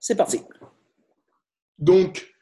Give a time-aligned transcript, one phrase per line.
[0.00, 0.40] c'est parti.
[1.78, 2.34] Donc,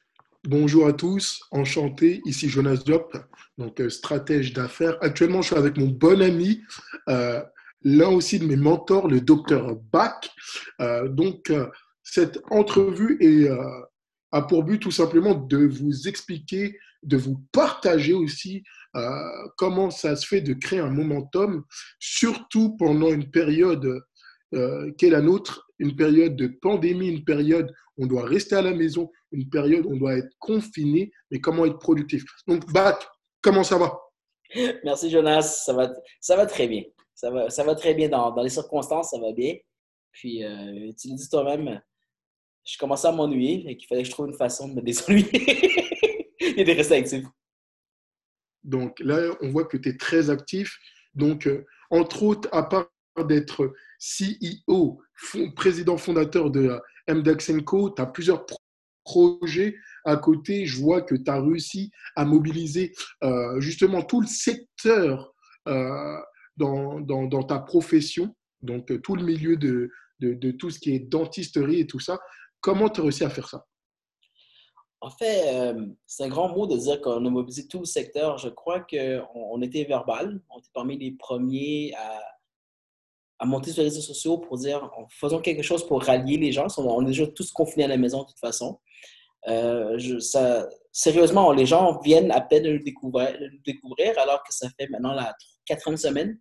[0.44, 2.22] bonjour à tous, enchanté.
[2.24, 3.16] Ici Jonas Diop,
[3.58, 4.96] donc euh, stratège d'affaires.
[5.00, 6.62] Actuellement, je suis avec mon bon ami,
[7.08, 7.42] euh,
[7.82, 10.30] l'un aussi de mes mentors, le docteur Bach.
[10.80, 11.52] Euh, donc,
[12.02, 13.48] cette entrevue
[14.32, 18.64] a pour but tout simplement de vous expliquer, de vous partager aussi
[19.58, 21.64] comment ça se fait de créer un momentum,
[22.00, 24.02] surtout pendant une période
[24.54, 28.62] euh, qu'est la nôtre, une période de pandémie, une période où on doit rester à
[28.62, 32.24] la maison, une période où on doit être confiné, mais comment être productif.
[32.46, 32.98] Donc, Bat,
[33.42, 34.00] comment ça va?
[34.84, 36.82] Merci Jonas, ça va, ça va très bien.
[37.14, 39.56] Ça va, ça va très bien dans, dans les circonstances, ça va bien.
[40.12, 41.80] Puis, euh, tu le dis toi-même,
[42.64, 45.28] je commençais à m'ennuyer et qu'il fallait que je trouve une façon de me désennuyer
[46.40, 47.24] et de rester actif.
[48.62, 50.78] Donc là, on voit que tu es très actif.
[51.14, 52.90] Donc, euh, entre autres, à part
[53.26, 55.00] d'être CEO,
[55.56, 57.90] président fondateur de MDAX Co.
[57.90, 58.46] Tu as plusieurs
[59.04, 60.66] projets à côté.
[60.66, 62.92] Je vois que tu as réussi à mobiliser
[63.24, 65.34] euh, justement tout le secteur
[65.66, 66.16] euh,
[66.56, 69.90] dans, dans, ta profession, donc euh, tout le milieu de,
[70.20, 72.18] de, tout ce qui est dentisterie et tout ça.
[72.60, 73.64] Comment tu as réussi à faire ça?
[75.00, 78.36] En fait, c'est un grand mot de dire qu'on a mobilisé tout le secteur.
[78.38, 80.42] Je crois qu'on on était verbal.
[80.50, 82.20] On était parmi les premiers à,
[83.38, 86.66] à monter sur les réseaux sociaux pour dire faisons quelque chose pour rallier les gens.
[86.78, 88.78] On est déjà tous confinés à la maison de toute façon.
[89.46, 89.98] Euh,
[90.92, 95.14] sérieusement, les gens viennent à peine de le découvrir, découvrir alors que ça fait maintenant
[95.14, 96.38] la quatrième semaine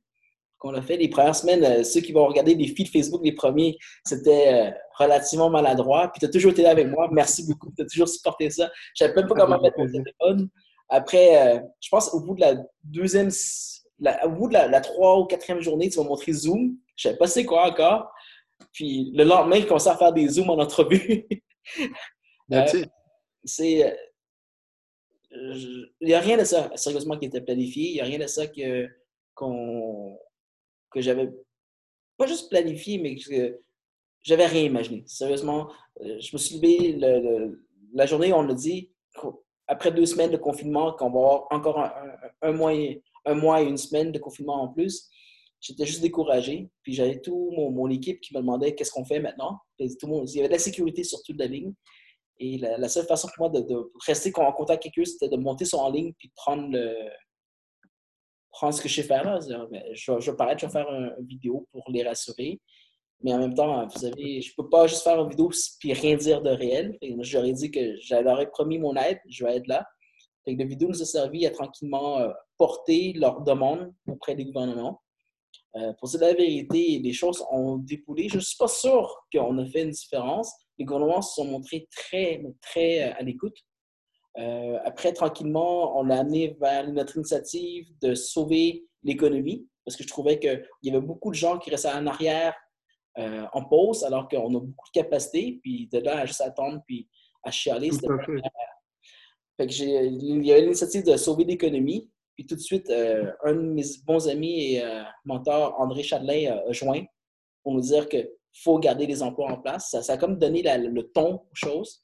[0.58, 0.98] qu'on l'a fait.
[0.98, 4.72] Les premières semaines, euh, ceux qui vont regarder les feeds Facebook, les premiers, c'était euh,
[4.98, 6.12] relativement maladroit.
[6.12, 7.08] Puis tu as toujours été là avec moi.
[7.12, 7.72] Merci beaucoup.
[7.78, 8.72] Tu as toujours supporté ça.
[8.96, 10.50] Je savais même pas comment mettre mon téléphone.
[10.90, 13.30] Après, je pense au bout de la deuxième
[14.24, 14.82] au bout de la, la,
[15.18, 16.78] ou quatrième journée, tu vas montrer Zoom.
[16.98, 18.12] Je ne sais pas c'est quoi encore.
[18.74, 21.28] Puis le lendemain, il commence à faire des Zooms en entrevue.
[22.52, 22.66] euh,
[23.44, 23.98] c'est.
[25.32, 27.90] Il n'y a rien de ça, sérieusement, qui était planifié.
[27.90, 28.88] Il n'y a rien de ça que,
[29.36, 31.30] que j'avais
[32.18, 33.60] pas juste planifié, mais que
[34.24, 35.04] j'avais rien imaginé.
[35.06, 35.72] Sérieusement,
[36.02, 36.98] euh, je me suis levé
[37.94, 38.90] la journée où on a dit,
[39.68, 41.92] après deux semaines de confinement, qu'on va avoir encore un,
[42.42, 42.74] un, mois,
[43.26, 45.10] un mois et une semaine de confinement en plus.
[45.60, 46.70] J'étais juste découragé.
[46.84, 49.60] Puis j'avais tout mon, équipe qui me demandait qu'est-ce qu'on fait maintenant.
[49.78, 51.74] tout le monde, il y avait de la sécurité sur toute la ligne.
[52.40, 55.66] Et la, seule façon pour moi de, rester en contact avec eux, c'était de monter
[55.66, 56.96] sur en ligne puis de prendre, le,
[58.52, 59.40] prendre ce que je sais faire là.
[59.94, 62.60] Je, je vais paraître, je vais faire une vidéo pour les rassurer.
[63.22, 65.94] Mais en même temps, vous savez, je ne peux pas juste faire une vidéo puis
[65.94, 66.98] rien dire de réel.
[67.22, 69.86] J'aurais dit que j'aurais promis mon aide, je vais être là.
[70.46, 74.46] Fait que la vidéo nous a servi à tranquillement euh, porter leurs demandes auprès des
[74.46, 75.02] gouvernements.
[75.76, 78.30] Euh, pour dire la vérité, les choses ont dépoulé.
[78.30, 80.52] Je ne suis pas sûr qu'on a fait une différence.
[80.78, 83.58] Les gouvernements se sont montrés très, très euh, à l'écoute.
[84.38, 90.08] Euh, après, tranquillement, on a amené vers notre initiative de sauver l'économie parce que je
[90.08, 92.56] trouvais qu'il y avait beaucoup de gens qui restaient en arrière
[93.54, 95.60] en pause alors qu'on a beaucoup de capacité.
[95.64, 97.08] Puis de là à juste attendre puis
[97.42, 98.08] à chialer, c'était
[99.58, 102.12] fait que il y avait l'initiative de sauver l'économie.
[102.38, 106.52] Puis tout de suite, euh, un de mes bons amis et euh, mentors, André Chadelain,
[106.52, 107.04] euh, a joint
[107.64, 109.96] pour nous dire qu'il faut garder les emplois en place.
[110.00, 112.04] Ça, a comme donné le ton aux choses.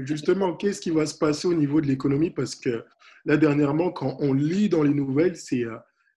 [0.00, 2.30] Justement, qu'est-ce qui va se passer au niveau de l'économie?
[2.30, 2.84] Parce que
[3.24, 5.64] là, dernièrement, quand on lit dans les nouvelles, c'est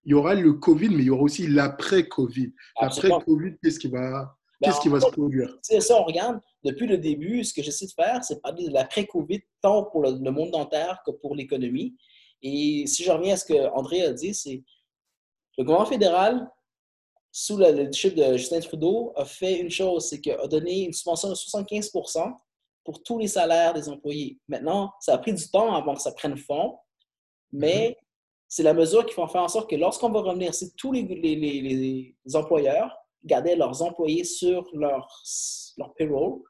[0.06, 2.52] il y aura le Covid, mais il y aura aussi l'après-Covid.
[2.82, 5.56] L'après-Covid, qu'est-ce qui va, ben, qu'est-ce qui va se produire?
[5.62, 8.72] C'est ça, on regarde depuis le début, ce que j'essaie de faire, c'est parler de
[8.72, 11.96] l'après-Covid, tant pour le, monde dentaire que pour l'économie.
[12.44, 14.62] Et si je reviens à ce que André a dit, c'est
[15.56, 16.50] le gouvernement fédéral,
[17.32, 20.92] sous le leadership de Justin Trudeau, a fait une chose, c'est qu'il a donné une
[20.92, 22.32] subvention de 75%
[22.84, 24.38] pour tous les salaires des employés.
[24.46, 26.78] Maintenant, ça a pris du temps avant que ça prenne fond,
[27.50, 27.96] mais mm-hmm.
[28.46, 31.02] c'est la mesure qui va faire en sorte que lorsqu'on va revenir, si tous les,
[31.02, 32.94] les, employeurs
[33.24, 35.08] gardaient leurs employés sur leur,
[35.78, 36.42] leur payroll,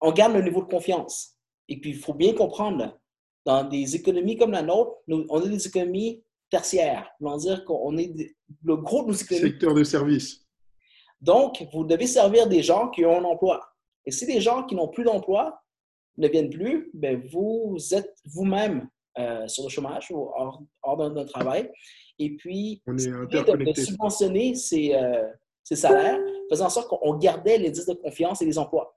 [0.00, 1.36] on garde le niveau de confiance.
[1.68, 2.98] Et puis, il faut bien comprendre,
[3.46, 7.08] dans des économies comme la nôtre, on a des économies tertiaires.
[7.20, 8.12] On dire qu'on est
[8.64, 9.50] le gros de nos économies.
[9.50, 10.44] Secteur de service.
[11.20, 13.64] Donc, vous devez servir des gens qui ont un emploi.
[14.04, 15.62] Et si des gens qui n'ont plus d'emploi
[16.18, 18.88] ne viennent plus, ben vous êtes vous-même
[19.18, 20.28] euh, sur le chômage ou
[20.82, 21.70] hors, de notre travail.
[22.18, 25.26] Et puis, on est de, de, subventionner ces, euh,
[25.62, 26.18] ces salaires,
[26.50, 28.95] faisant en sorte qu'on gardait les indices de confiance et les emplois.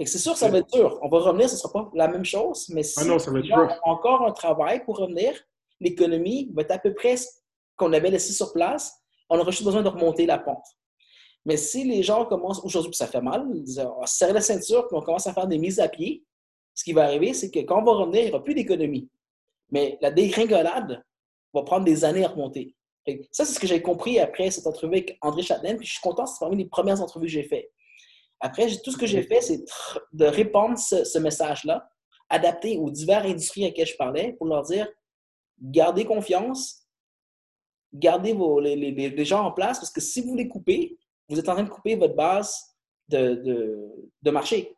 [0.00, 0.98] C'est sûr que ça va être dur.
[1.02, 3.38] On va revenir, ce ne sera pas la même chose, mais si ah ça va
[3.38, 5.32] être encore un travail pour revenir,
[5.80, 7.28] l'économie va être à peu près ce
[7.76, 8.92] qu'on avait laissé sur place.
[9.30, 10.64] On aura juste besoin de remonter la pente.
[11.44, 14.88] Mais si les gens commencent aujourd'hui, puis ça fait mal, on se serre la ceinture,
[14.88, 16.24] puis on commence à faire des mises à pied,
[16.74, 19.08] ce qui va arriver, c'est que quand on va revenir, il n'y aura plus d'économie.
[19.70, 21.04] Mais la dégringolade
[21.52, 22.74] va prendre des années à remonter.
[23.30, 26.00] Ça, c'est ce que j'ai compris après cette entrevue avec André Châtelaine, puis je suis
[26.00, 27.70] content, c'est parmi les premières entrevues que j'ai faites.
[28.44, 29.64] Après, tout ce que j'ai fait, c'est
[30.12, 31.88] de répandre ce, message-là,
[32.28, 34.86] adapté aux divers industries à lesquelles je parlais, pour leur dire
[35.58, 36.86] gardez confiance,
[37.94, 40.98] gardez vos, les, gens en place, parce que si vous les coupez,
[41.30, 42.76] vous êtes en train de couper votre base
[43.08, 43.88] de,
[44.20, 44.76] de, marché.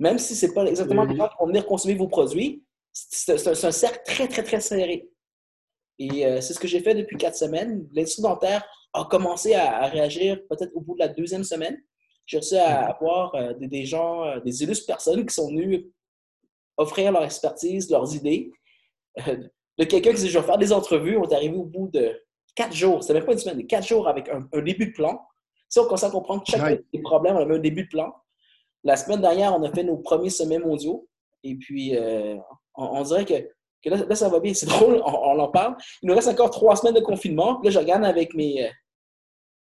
[0.00, 3.46] Même si ce n'est pas exactement les gens qui vont venir consommer vos produits, c'est
[3.46, 5.08] un, cercle très, très, très serré.
[6.00, 7.88] Et euh, c'est ce que j'ai fait depuis quatre semaines.
[7.92, 11.80] L'industrie dentaire a commencé à, réagir peut-être au bout de la deuxième semaine.
[12.26, 15.90] J'ai réussi à avoir euh, des, gens, euh, des illustres personnes qui sont venues
[16.76, 18.50] offrir leur expertise, leurs idées.
[19.16, 22.20] de quelqu'un qui disait Je vais faire des entrevues, on est arrivé au bout de
[22.54, 25.20] quatre jours, c'était même pas une semaine, quatre jours avec un, début de plan.
[25.68, 28.14] Si on commence à comprendre chaque des problèmes, on avait un début de plan.
[28.84, 31.08] La semaine dernière, on a fait nos premiers sommets mondiaux.
[31.42, 31.96] Et puis,
[32.76, 34.54] on, dirait que, là, ça va bien.
[34.54, 35.76] C'est drôle, on, en parle.
[36.02, 37.60] Il nous reste encore trois semaines de confinement.
[37.62, 38.70] là, je regarde avec mes, euh,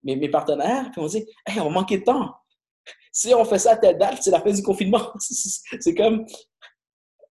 [0.04, 2.34] mes, mes, partenaires, puis on dit hey, on manquer de temps.
[3.16, 5.14] Si on fait ça à telle date, c'est la fin du confinement.
[5.20, 6.26] c'est comme.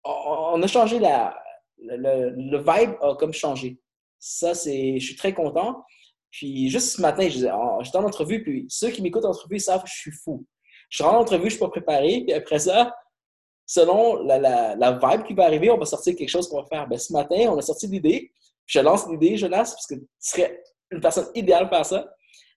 [0.04, 1.36] On, a changé la.
[1.78, 3.80] Le, le, vibe a comme changé.
[4.20, 5.00] Ça, c'est.
[5.00, 5.84] Je suis très content.
[6.30, 9.90] Puis juste ce matin, j'étais en entrevue, puis ceux qui m'écoutent en entrevue savent que
[9.90, 10.46] je suis fou.
[10.88, 12.94] Je rentre en entrevue, je suis pas préparé, puis après ça,
[13.66, 16.88] selon la, la, vibe qui va arriver, on va sortir quelque chose qu'on va faire.
[16.88, 18.32] Ben, ce matin, on a sorti l'idée.
[18.66, 22.14] Je lance l'idée, Jonas, parce que tu serais une personne idéale pour faire ça.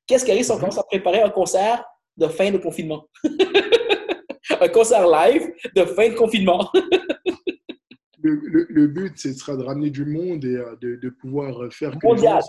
[0.07, 0.61] Qu'est-ce qui arrive si on mhm.
[0.61, 1.83] commence à préparer un concert
[2.17, 3.07] de fin de confinement?
[4.61, 6.69] un concert live de fin de confinement.
[8.25, 11.97] le, le, but, ce sera de ramener du monde et euh, de, de pouvoir faire
[11.97, 12.41] que Mondial.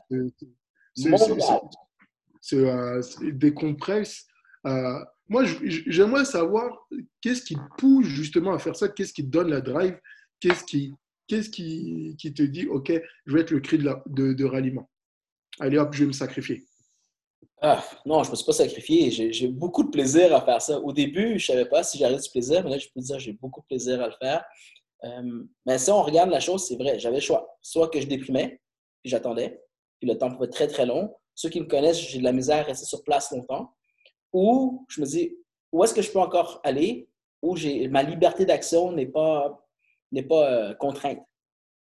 [2.41, 3.01] se, euh,
[3.33, 4.27] décompresse.
[4.67, 4.99] Euh,
[5.29, 6.87] moi, j'aimerais savoir
[7.21, 9.99] qu'est-ce qui te pousse justement à faire ça, qu'est-ce qui te donne la drive,
[10.41, 10.95] qu'est-ce qui,
[11.27, 12.93] qu'est-ce qui, qui, te dit, OK,
[13.27, 14.89] je vais être le cri de, de, de ralliement.
[15.59, 16.65] Allez hop, je vais me sacrifier.
[17.61, 19.11] Ah, non, je ne me suis pas sacrifié.
[19.11, 20.79] J'ai beaucoup de plaisir à faire ça.
[20.79, 23.19] Au début, je ne savais pas si j'avais du plaisir, mais là, je peux dire
[23.19, 24.45] j'ai beaucoup de plaisir à le faire.
[25.05, 27.57] Euh, mais si on regarde la chose, c'est vrai, j'avais le choix.
[27.63, 28.61] Soit que je déprimais,
[29.03, 29.63] puis j'attendais,
[29.99, 31.15] puis le temps pouvait être très, très long.
[31.35, 33.73] Ceux qui me connaissent, j'ai de la misère à rester sur place longtemps
[34.33, 35.37] où je me dis,
[35.73, 37.09] où est-ce que je peux encore aller,
[37.43, 37.57] où
[37.91, 39.67] ma liberté d'action n'est pas,
[40.13, 41.21] n'est pas euh, contrainte.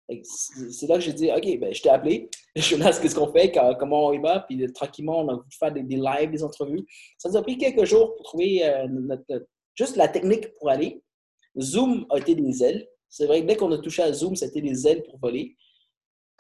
[0.06, 3.52] C'est là que j'ai dit, OK, ben, je t'ai appelé, je me qu'est-ce qu'on fait,
[3.78, 6.84] comment on y va, puis tranquillement, on a voulu faire des, lives, des entrevues.
[7.18, 8.86] Ça nous a pris quelques jours pour trouver euh,
[9.74, 11.02] juste la technique pour aller.
[11.58, 12.86] Zoom a été des ailes.
[13.08, 15.56] C'est vrai que dès qu'on a touché à Zoom, c'était des ailes pour voler.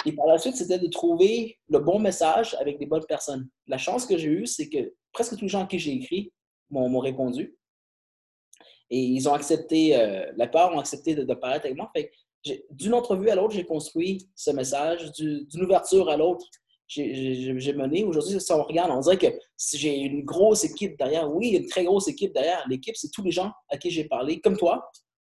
[0.06, 3.48] Et par la suite, c'était de trouver le bon message avec les bonnes personnes.
[3.66, 6.32] La chance que j'ai eue, c'est que presque tous les gens à qui j'ai écrit
[6.70, 7.56] m'ont répondu.
[8.90, 11.90] Et ils ont accepté, euh, la part ont accepté de, paraître avec moi.
[12.70, 15.12] D'une entrevue à l'autre, j'ai construit ce message.
[15.12, 16.46] d'une ouverture à l'autre,
[16.86, 18.04] j'ai mené.
[18.04, 19.26] Aujourd'hui, si on regarde, on dirait que
[19.74, 21.32] j'ai une grosse équipe derrière.
[21.32, 22.64] Oui, une très grosse équipe derrière.
[22.68, 24.90] L'équipe, c'est tous les gens à qui j'ai parlé, comme toi,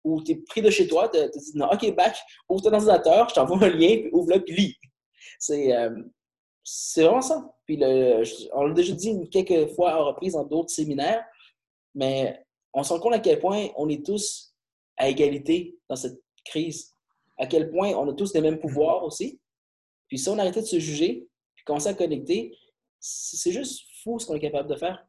[0.05, 2.17] où tu es pris de chez toi, tu te dis, non, OK, back,
[2.49, 4.77] ouvre ton ordinateur, je t'envoie un lien, puis ouvre-le, puis lis.
[5.39, 5.91] C'est euh,
[6.97, 7.55] vraiment ça.
[7.67, 8.23] Puis le,
[8.53, 11.25] on l'a déjà dit quelques fois à reprise dans d'autres séminaires,
[11.95, 12.39] mais
[12.73, 14.55] on se rend compte à quel point on est tous
[14.97, 16.94] à égalité dans cette crise.
[17.39, 19.41] À quel point on a tous les mêmes pouvoirs aussi.
[20.09, 22.57] Puis si on arrêtait de se juger, puis commencer à connecter,
[23.01, 25.05] c'est juste fou ce qu'on est capable de faire.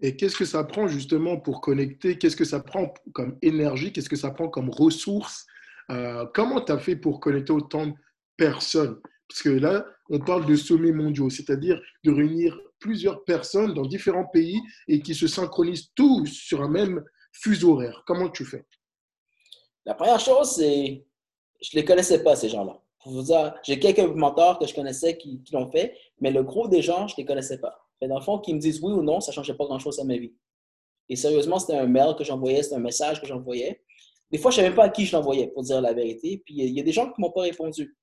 [0.00, 2.18] Et qu'est-ce que ça prend justement pour connecter?
[2.18, 3.92] Qu'est-ce que ça prend comme énergie?
[3.92, 5.46] Qu'est-ce que ça prend comme ressources?
[5.90, 7.94] Euh, Comment tu as fait pour connecter autant de
[8.36, 9.00] personnes?
[9.28, 14.26] Parce que là, on parle de sommets mondiaux, c'est-à-dire de réunir plusieurs personnes dans différents
[14.26, 18.02] pays et qui se synchronisent tous sur un même fuseau horaire.
[18.06, 18.64] Comment tu fais?
[19.84, 21.04] La première chose, c'est
[21.60, 22.80] je les connaissais pas, ces gens-là.
[23.62, 27.14] J'ai quelques mentors que je connaissais qui, l'ont fait, mais le gros des gens, je
[27.14, 27.78] ne les connaissais pas.
[28.00, 29.98] Mais dans le fond, qu'ils me disent oui ou non, ça ne changeait pas grand-chose
[30.00, 30.34] à ma vie.
[31.08, 33.80] Et sérieusement, c'était un mail que j'envoyais, c'était un message que j'envoyais.
[34.30, 36.42] Des fois, je ne savais même pas à qui je l'envoyais, pour dire la vérité.
[36.44, 37.96] Puis il y a des gens qui ne m'ont pas répondu.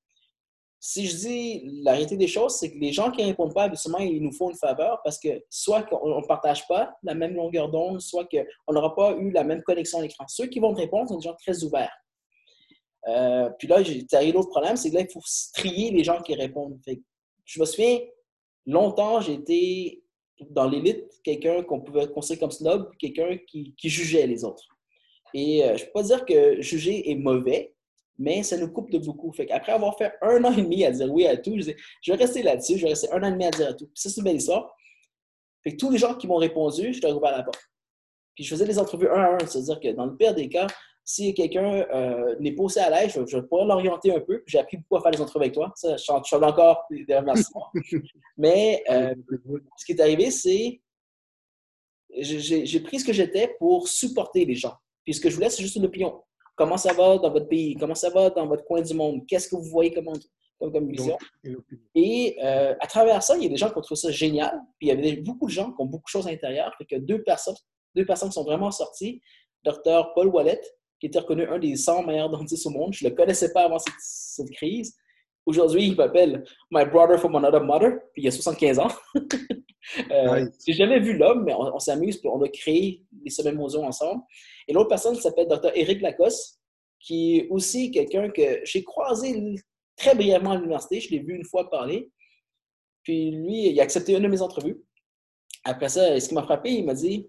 [0.79, 3.63] Si je dis la réalité des choses, c'est que les gens qui ne répondent pas,
[3.63, 7.35] habituellement, ils nous font une faveur parce que soit qu'on ne partage pas la même
[7.35, 10.25] longueur d'onde, soit qu'on n'aura pas eu la même connexion à l'écran.
[10.27, 11.91] Ceux qui vont te répondre sont des gens très ouverts.
[13.07, 15.21] Euh, puis là, j'ai l'autre problème, c'est que là, il faut
[15.53, 16.79] trier les gens qui répondent.
[17.45, 17.99] je me souviens,
[18.65, 20.01] longtemps, j'étais
[20.49, 24.63] dans l'élite quelqu'un qu'on pouvait considérer comme snob, quelqu'un qui, jugeait les autres.
[25.33, 27.73] Et euh, je ne peux pas dire que juger est mauvais,
[28.17, 29.33] mais ça nous coupe de beaucoup.
[29.49, 32.17] Après avoir fait un an et demi à dire oui à tout, je, je vais
[32.17, 33.89] rester là-dessus, je vais rester un an et demi à dire à tout.
[33.93, 34.75] ça, c'est une belle histoire.
[35.79, 37.61] Tous les gens qui m'ont répondu, je leur ouvert la porte.
[38.35, 40.67] Puis je faisais des entrevues un à un, c'est-à-dire que dans le pire des cas,
[41.05, 44.41] si quelqu'un euh, n'est pas aussi à l'aise, je, pourrais l'orienter un peu.
[44.47, 45.71] J'ai appris beaucoup à faire des entrevues avec toi.
[45.75, 47.67] Ça, je suis encore des remerciements.
[48.37, 49.13] Mais euh,
[49.77, 50.81] ce qui est arrivé, c'est
[52.15, 54.75] j'ai pris ce que j'étais pour supporter les gens.
[55.03, 56.21] Puis ce que je voulais, c'est juste une opinion.
[56.55, 57.75] Comment ça va dans votre pays?
[57.75, 59.25] Comment ça va dans votre coin du monde?
[59.27, 60.13] Qu'est-ce que vous voyez comme,
[60.59, 61.17] comme, vision?
[61.95, 64.61] et euh, à travers ça, il y a des gens qui ont trouvé ça génial.
[64.77, 66.73] Puis il y avait beaucoup de gens qui ont beaucoup de choses à l'intérieur.
[66.77, 67.55] Fait que deux personnes,
[67.95, 69.21] deux personnes sont vraiment sorties.
[69.63, 70.61] Docteur Paul Wallet,
[71.03, 72.93] qui était reconnu un des 100 meilleurs dentistes au monde.
[72.93, 74.95] Je ne le connaissais pas avant cette, crise.
[75.45, 78.87] Aujourd'hui, il m'appelle My Brother from Another Mother, puis il a 75 ans.
[80.11, 83.83] euh, J'ai jamais vu l'homme, mais on, s'amuse, puis on a créé les semaines Mozo
[83.83, 84.23] ensemble.
[84.65, 85.71] Et l'autre personne s'appelle Dr.
[85.75, 86.61] Eric Lacoste,
[87.01, 89.55] qui est aussi quelqu'un que j'ai croisé
[89.97, 91.01] très brièvement à l'université.
[91.01, 92.09] Je l'ai vu une fois parler.
[93.03, 94.81] Puis lui, il a accepté une de mes entrevues.
[95.65, 97.27] Après ça, ce qui m'a frappé, il m'a dit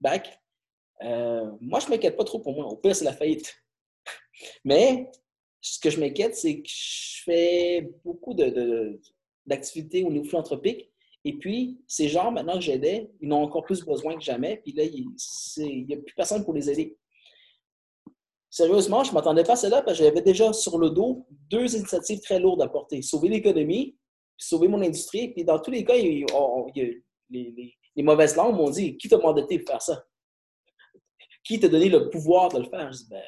[0.00, 0.40] Bac,
[1.02, 2.66] euh, moi, je ne m'inquiète pas trop pour moi.
[2.66, 3.54] Au pire, c'est la faillite.
[4.64, 5.08] Mais
[5.60, 8.34] ce que je m'inquiète, c'est que je fais beaucoup
[9.46, 10.90] d'activités au niveau philanthropique.
[11.24, 14.58] Et puis, ces gens, maintenant que j'aidais, ils ont encore plus besoin que jamais.
[14.62, 16.96] Puis là, il n'y a plus personne pour les aider.
[18.48, 21.76] Sérieusement, je ne m'attendais pas à cela parce que j'avais déjà sur le dos deux
[21.76, 23.02] initiatives très lourdes à porter.
[23.02, 23.98] Sauver l'économie,
[24.38, 25.28] sauver mon industrie.
[25.32, 26.24] Puis dans tous les cas, les,
[27.98, 30.05] mauvaises langues m'ont dit Qui t'a mandaté de faire ça
[31.46, 32.90] qui t'a donné le pouvoir de le faire?
[33.10, 33.22] Ben,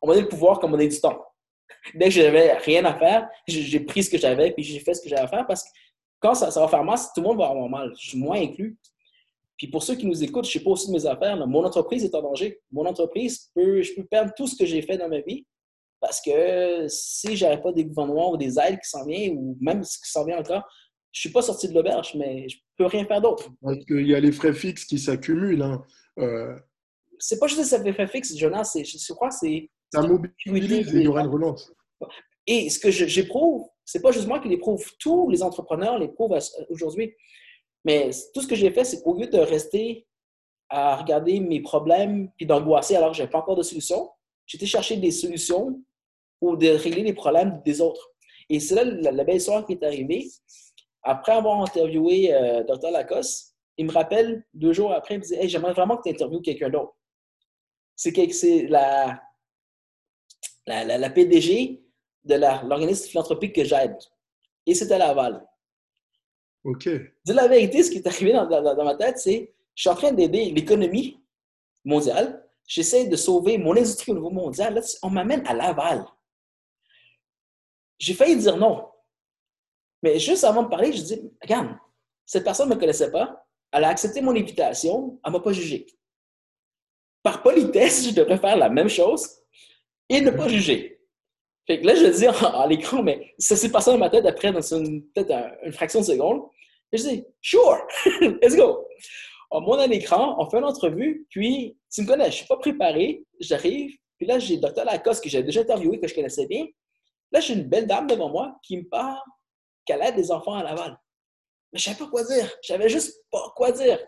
[0.00, 1.20] on m'a donné le pouvoir comme on a du temps.
[1.94, 5.02] Dès que j'avais rien à faire, j'ai pris ce que j'avais puis j'ai fait ce
[5.02, 5.68] que j'avais à faire parce que
[6.20, 7.92] quand ça, va faire mal, tout le monde va avoir mal.
[7.98, 8.78] Je suis moins inclus.
[9.56, 11.64] Puis pour ceux qui nous écoutent, je ne sais pas aussi de mes affaires, mon
[11.64, 12.60] entreprise est en danger.
[12.70, 15.46] Mon entreprise, peut, je peux perdre tout ce que j'ai fait dans ma vie
[16.00, 19.82] parce que si je pas des gouvernements ou des aides qui s'en viennent, ou même
[19.82, 20.62] ce qui s'en vient encore,
[21.10, 23.48] je ne suis pas sorti de l'auberge, mais je ne peux rien faire d'autre.
[23.62, 25.62] Parce qu'il y a les frais fixes qui s'accumulent.
[25.62, 25.82] Hein.
[26.18, 26.54] Euh,
[27.18, 29.70] c'est pas juste effets fixe, Jonas, je crois que c'est.
[29.92, 31.72] Ça mobilise et il y aura une relance.
[32.46, 36.38] Et ce que j'éprouve, c'est pas juste moi qui l'éprouve, tous les entrepreneurs l'éprouvent
[36.70, 37.14] aujourd'hui.
[37.84, 40.06] Mais tout ce que j'ai fait, c'est qu'au lieu de rester
[40.68, 44.10] à regarder mes problèmes puis d'angoisser alors que je n'avais pas encore de solution,
[44.46, 45.80] j'étais chercher des solutions
[46.40, 48.10] ou de régler les problèmes des autres.
[48.48, 50.28] Et c'est là la, belle histoire qui est arrivée.
[51.02, 52.90] Après avoir interviewé euh, Dr.
[52.90, 56.10] Lacoste, il me rappelle deux jours après, il me dit Hey, j'aimerais vraiment que tu
[56.10, 56.95] interviewes quelqu'un d'autre
[57.96, 59.22] c'est la,
[60.66, 61.82] la, la, PDG
[62.24, 63.96] de l'organisme philanthropique que j'aide.
[64.66, 65.46] Et c'est à Laval.
[66.64, 66.88] OK.
[67.24, 69.94] Dis la vérité, ce qui est arrivé dans, dans, ma tête, c'est je suis en
[69.94, 71.22] train d'aider l'économie
[71.84, 72.44] mondiale.
[72.66, 74.74] J'essaie de sauver mon industrie au niveau mondial.
[74.74, 76.04] Là, on m'amène à Laval.
[77.98, 78.88] J'ai failli dire non.
[80.02, 81.76] Mais juste avant de parler, je dis Regarde,
[82.24, 83.46] cette personne ne me connaissait pas.
[83.72, 85.20] Elle a accepté mon invitation.
[85.24, 85.86] Elle ne m'a pas jugé
[87.26, 89.28] par politesse, je devrais faire la même chose
[90.08, 91.00] et ne pas juger.
[91.68, 95.32] Là, je dis à l'écran, mais ça s'est passé dans ma tête après, dans peut-être
[95.64, 96.42] une fraction de seconde.
[96.92, 97.84] Je dis, sure,
[98.20, 98.86] let's go.
[99.50, 102.58] On monte à l'écran, on fait une entrevue, puis tu me connais, je suis pas
[102.58, 104.84] préparé, j'arrive, puis là, j'ai Dr.
[104.84, 106.64] Lacoste que j'ai déjà interviewé, que je connaissais bien.
[107.32, 109.18] Là, j'ai une belle dame devant moi qui me parle
[109.84, 110.96] qu'elle aide des enfants à Laval.
[111.72, 112.48] Mais je ne savais pas quoi dire.
[112.62, 113.98] Je savais juste pas quoi dire.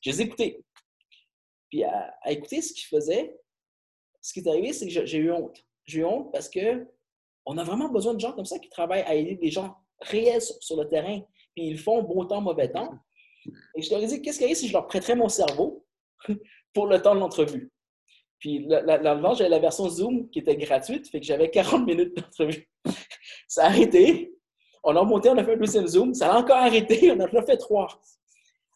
[0.00, 0.64] Je les ai écoutés.
[1.72, 3.34] Puis à, écouter ce qu'il faisait,
[4.20, 5.56] ce qui est arrivé, c'est que j'ai eu honte.
[5.86, 6.86] J'ai eu honte parce que
[7.46, 10.42] on a vraiment besoin de gens comme ça qui travaillent à aider des gens réels
[10.42, 11.20] sur, le terrain.
[11.56, 12.90] Puis ils font bon temps, mauvais temps.
[13.74, 15.86] Et je leur ai dit, qu'est-ce qu'il y a si je leur prêterais mon cerveau
[16.74, 17.72] pour le temps de l'entrevue?
[18.38, 22.68] Puis là, j'avais la version Zoom qui était gratuite, fait que j'avais 40 minutes d'entrevue.
[23.48, 24.34] ça a arrêté.
[24.84, 26.12] On a remonté, on a fait un deuxième Zoom.
[26.12, 27.10] Ça a encore arrêté.
[27.12, 27.88] On a fait trois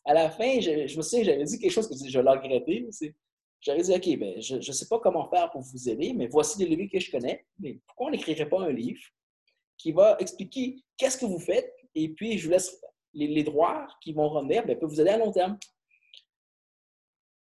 [0.07, 2.89] à la fin, je, me souviens, j'avais dit quelque chose que je l'ai regretté.
[3.61, 6.65] J'avais dit, OK, ben, je ne sais pas comment faire pour vous aider, mais voici
[6.65, 7.45] les livres que je connais.
[7.59, 9.01] Mais pourquoi on n'écrirait pas un livre
[9.77, 12.81] qui va expliquer qu'est-ce que vous faites et puis je vous laisse
[13.15, 15.59] les, droits qui vont revenir, ben, peuvent vous aider à long terme.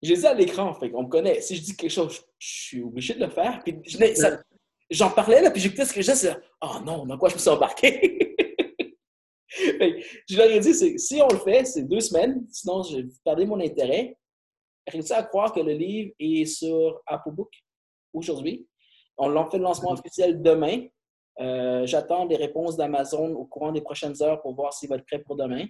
[0.02, 1.42] J'ai dit à l'écran, fait on me connaît.
[1.42, 3.64] Si je dis quelque chose, je, suis obligé de le faire.
[4.92, 6.38] j'en parlais, là, puis j'écoutais ce que je disais.
[6.62, 8.36] Oh non, dans quoi je me suis embarqué?
[10.30, 13.46] je leur ai dit, si on le fait, c'est deux semaines, sinon je vais perdre
[13.46, 14.18] mon intérêt.
[14.88, 17.52] Réussi à croire que le livre est sur Apple Book
[18.14, 18.68] aujourd'hui?
[19.18, 20.86] On l'a fait le lancement officiel demain.
[21.40, 25.06] Euh, j'attends des réponses d'Amazon au courant des prochaines heures pour voir s'il va être
[25.06, 25.66] prêt pour demain.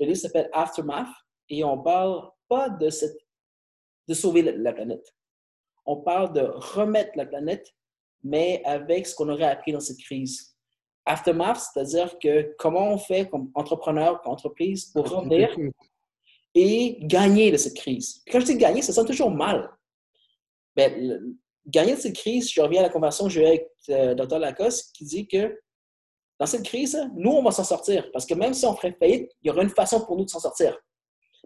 [0.00, 1.08] Le livre s'appelle Aftermath
[1.48, 3.16] et on parle pas de, cette,
[4.08, 5.14] de sauver la planète.
[5.84, 7.66] On parle de remettre la planète,
[8.24, 10.55] mais avec ce qu'on aurait appris dans cette crise.
[11.06, 15.56] Aftermath, c'est-à-dire que comment on fait comme entrepreneur, comme entreprise pour revenir
[16.54, 18.22] et gagner de cette crise.
[18.30, 19.70] quand je dis gagner, ça sonne toujours mal.
[20.74, 20.98] Mais
[21.66, 24.38] gagner de cette crise, je reviens à la conversation que j'ai eue avec euh, Dr.
[24.38, 25.60] Lacoste qui dit que
[26.38, 28.10] dans cette crise, nous, on va s'en sortir.
[28.12, 30.30] Parce que même si on ferait faillite, il y aura une façon pour nous de
[30.30, 30.76] s'en sortir.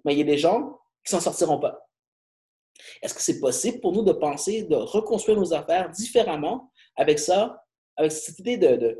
[0.04, 1.78] Mais il y a des gens qui s'en sortiront pas.
[3.02, 7.64] Est-ce que c'est possible pour nous de penser, de reconstruire nos affaires différemment avec ça,
[7.96, 8.98] avec cette idée de,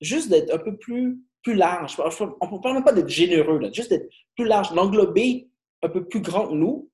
[0.00, 1.96] juste d'être un peu plus, plus large?
[1.98, 5.48] On ne parle même pas d'être généreux, là, juste d'être plus large, d'englober
[5.82, 6.90] un peu plus grand que nous.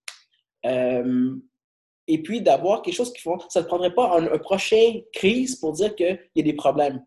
[0.66, 1.36] Euh,
[2.10, 3.38] et puis d'avoir quelque chose qui font.
[3.48, 7.04] Ça ne prendrait pas un, prochain crise pour dire qu'il y a des problèmes.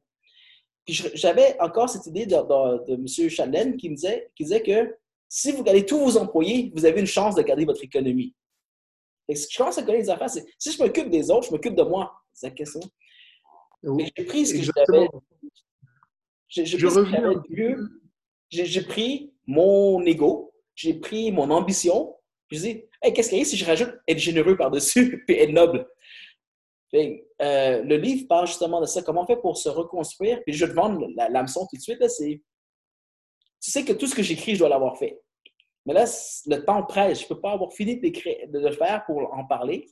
[0.88, 3.30] j'avais encore cette idée de, de, M.
[3.30, 4.96] Chalène qui me disait, qui disait que
[5.28, 8.34] si vous gardez tous vos employés, vous avez une chance de garder votre économie.
[9.34, 11.76] si je commence à connaître les affaires, c'est si je m'occupe des autres, je m'occupe
[11.76, 12.14] de moi.
[12.34, 12.80] C'est la question.
[13.84, 15.08] J'ai pris ce que j'avais.
[16.54, 16.66] J'ai
[18.50, 22.16] J'ai pris mon ego, j'ai pris mon ambition,
[22.52, 25.88] je dis, qu'est-ce qu'il y a si je rajoute être généreux par-dessus et être noble?
[26.96, 29.02] Euh, le livre parle justement de ça.
[29.02, 30.42] Comment on fait pour se reconstruire?
[30.46, 32.08] Puis je te demande l'hameçon tout de suite.
[32.08, 32.42] C'est,
[33.62, 35.20] tu sais que tout ce que j'écris, je dois l'avoir fait.
[35.88, 36.06] Mais là,
[36.46, 37.20] le temps presse.
[37.20, 39.90] Je ne peux pas avoir fini de le faire pour en parler.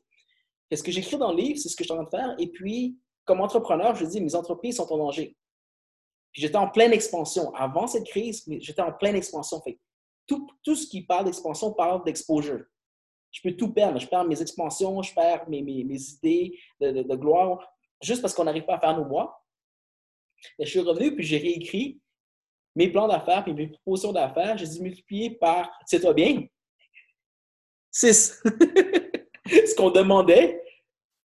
[0.72, 2.36] ce que j'écris dans le livre, c'est ce que je suis en train de faire.
[2.38, 5.36] Et puis, comme entrepreneur, je dis, mes entreprises sont en danger.
[6.34, 7.54] J'étais en pleine expansion.
[7.56, 9.62] Avant cette crise, j'étais en pleine expansion.
[9.62, 9.80] Fait,
[10.28, 12.64] tout, tout ce qui parle d'expansion parle d'exposure.
[13.32, 14.00] Je peux tout perdre.
[14.00, 17.66] Je perds mes expansions, je perds mes, mes, idées de, de, gloire,
[18.02, 19.44] juste parce qu'on n'arrive pas à faire nos mois.
[20.60, 22.02] Je suis revenu, puis j'ai réécrit
[22.76, 24.58] mes plans d'affaires, puis mes propositions d'affaires.
[24.58, 26.46] J'ai dit multiplier par, c'est toi bien,
[27.92, 28.42] 6.
[29.48, 30.62] Ce qu'on demandait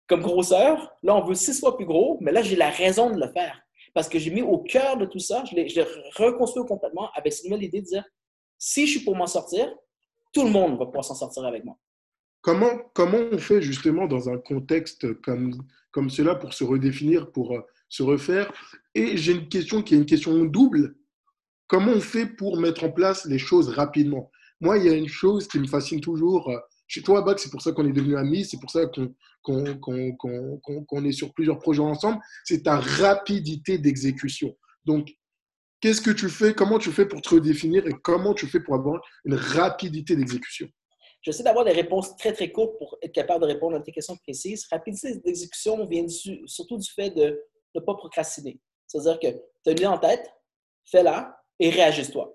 [0.07, 3.19] comme grosseur, là, on veut six fois plus gros, mais là, j'ai la raison de
[3.19, 3.59] le faire.
[3.93, 5.85] Parce que j'ai mis au cœur de tout ça, je l'ai
[6.15, 8.03] reconstruit complètement avec cette nouvelle idée de dire
[8.57, 9.71] si je suis pour m'en sortir,
[10.33, 11.77] tout le monde va pouvoir s'en sortir avec moi.
[12.41, 15.53] Comment, comment on fait justement dans un contexte comme,
[15.91, 18.51] comme cela pour se redéfinir, pour euh, se refaire?
[18.95, 20.95] Et j'ai une question qui est une question double.
[21.67, 24.29] Comment on fait pour mettre en place les choses rapidement?
[24.59, 26.51] Moi, il y a une chose qui me fascine toujours.
[26.93, 28.81] Chez toi, Bach, c'est pour ça qu'on est devenus amis, c'est pour ça
[29.41, 29.65] qu'on
[31.05, 34.55] est sur plusieurs projets ensemble, c'est ta rapidité d'exécution.
[34.85, 35.09] Donc,
[35.81, 38.75] Qu'est-ce que tu fais Comment tu fais pour te redéfinir et comment tu fais pour
[38.75, 40.69] avoir une rapidité d'exécution?
[41.21, 44.15] J'essaie d'avoir des réponses très, très courtes pour être capable de répondre à tes questions
[44.15, 44.65] précises.
[44.71, 46.05] Rapidité d'exécution vient
[46.45, 47.37] surtout du fait de
[47.75, 48.61] ne pas procrastiner.
[48.87, 50.25] C'est-à-dire que tu as une idée en tête,
[50.85, 52.33] fais-la et réagis-toi.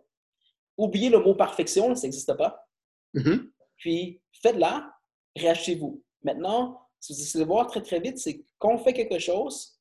[0.77, 2.69] Oubliez le mot perfection, ça n'existe pas.
[3.15, 3.49] Mm-hmm.
[3.79, 4.93] Puis, faites-la,
[5.37, 6.03] réagissez-vous.
[6.23, 9.79] Maintenant, que vous allez voir très, très vite, c'est quand on fait quelque chose,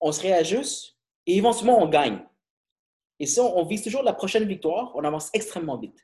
[0.00, 2.20] on se réajuste et éventuellement, on gagne.
[3.18, 5.96] Et si on, vise toujours la prochaine victoire, on avance extrêmement vite.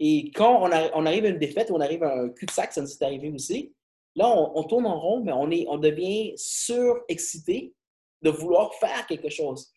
[0.00, 3.02] Et quand on, arrive à une défaite, on arrive à un cul-de-sac, ça nous est
[3.02, 3.74] arrivé aussi,
[4.14, 7.74] là, on, tourne en rond, mais on, est, on devient surexcité
[8.22, 9.72] de vouloir faire quelque chose.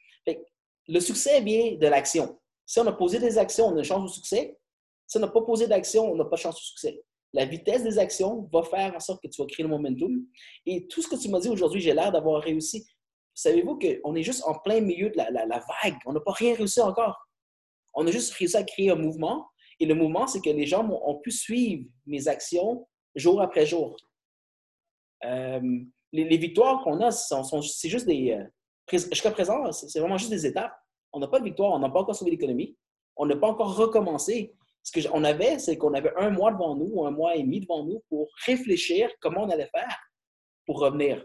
[0.88, 2.40] le succès vient de l'action.
[2.66, 4.58] Si on a posé des actions, on a une chance au succès.
[5.12, 7.04] Si on n'a pas posé d'action, on n'a pas de chance au succès.
[7.34, 10.26] La vitesse des actions va faire en sorte que tu vas créer le momentum.
[10.66, 12.88] Et tout ce que tu m'as dit aujourd'hui, j'ai l'air d'avoir réussi.
[13.34, 15.98] Savez-vous qu'on est juste en plein milieu de la, vague?
[16.06, 17.28] On n'a pas rien réussi encore.
[17.94, 19.50] On a juste réussi à créer un mouvement.
[19.82, 23.98] Et le mouvement, c'est que les gens ont, pu suivre mes actions jour après jour.
[25.26, 25.60] Euh,
[26.14, 28.32] les, victoires qu'on a, c'est juste des.
[28.32, 30.74] Euh, jusqu'à présent, c'est vraiment juste des étapes.
[31.12, 32.78] On n'a pas de victoire, on n'a pas encore sauvé l'économie,
[33.18, 34.56] on n'a pas encore recommencé.
[34.84, 37.62] Ce qu'on avait, c'est qu'on avait un mois devant nous, ou un mois et demi
[37.62, 39.98] devant nous pour réfléchir comment on allait faire
[40.66, 41.22] pour revenir.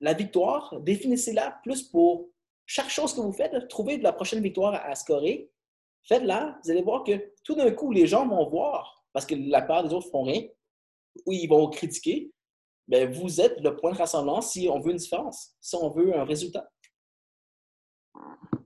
[0.00, 2.28] La victoire, définissez-la plus pour
[2.66, 5.50] chaque chose que vous faites, trouvez de la prochaine victoire à, scorer.
[6.08, 9.62] Faites-la, vous allez voir que tout d'un coup, les gens vont voir, parce que la
[9.62, 10.42] part des autres font rien,
[11.26, 12.32] ou ils vont critiquer,
[12.88, 16.16] bien, vous êtes le point de rassemblance si on veut une différence, si on veut
[16.16, 16.68] un résultat.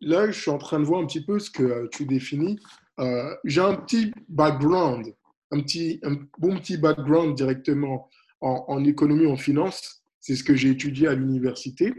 [0.01, 2.59] Là, je suis en train de voir un petit peu ce que euh, tu définis.
[2.99, 5.15] Euh, j'ai un petit background,
[5.51, 8.09] un, petit, un bon petit background directement
[8.41, 10.03] en, économie, en finance.
[10.21, 11.95] C'est ce que j'ai étudié à l'université.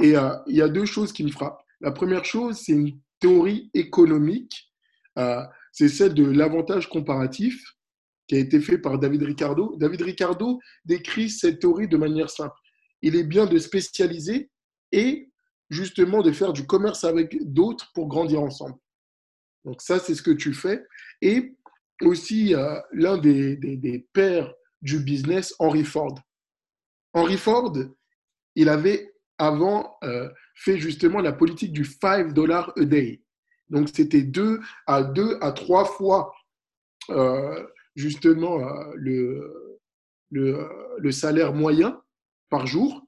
[0.00, 1.62] Et euh, il y a deux choses qui me frappent.
[1.80, 4.72] La première chose, c'est une théorie économique.
[5.18, 7.62] Euh, c'est celle de l'avantage comparatif
[8.26, 9.76] qui a été fait par David Ricardo.
[9.76, 12.54] David Ricardo décrit cette théorie de manière simple.
[13.02, 14.50] Il est bien de spécialiser
[14.92, 15.30] et
[15.70, 18.74] justement de faire du commerce avec d'autres pour grandir ensemble.
[19.64, 20.84] Donc ça, c'est ce que tu fais.
[21.20, 21.54] Et
[22.02, 22.54] aussi,
[22.92, 26.18] l'un des, pères du business, Henry Ford.
[27.14, 27.72] Henry Ford,
[28.54, 33.22] il avait avant euh, fait justement la politique du 5 dollars a day.
[33.70, 36.32] Donc, c'était deux à deux à trois fois
[37.10, 39.80] euh, justement euh, le,
[40.30, 42.00] le, le, salaire moyen
[42.50, 43.02] par jour.